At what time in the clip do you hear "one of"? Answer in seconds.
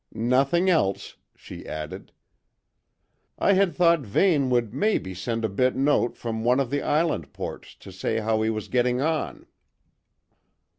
6.43-6.71